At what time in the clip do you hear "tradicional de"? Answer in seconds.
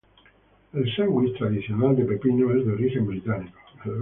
1.37-2.05